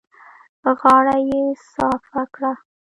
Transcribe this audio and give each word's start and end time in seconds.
غاړه 0.79 1.17
يې 1.29 1.41
صافه 1.73 2.23
کړه. 2.33 2.51